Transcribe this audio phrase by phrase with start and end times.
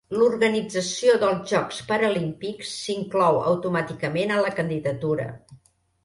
[0.19, 5.29] L'organització dels Jocs Paralímpics s'inclou automàticament a la candidatura.